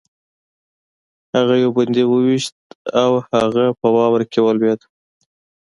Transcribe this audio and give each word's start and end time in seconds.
هغه 1.35 1.55
یو 1.63 1.71
بندي 1.77 2.03
وویشت 2.07 2.55
او 3.03 3.11
هغه 3.39 3.65
په 3.79 3.87
واوره 3.95 4.25
کې 4.31 4.39
ولوېد 4.41 4.81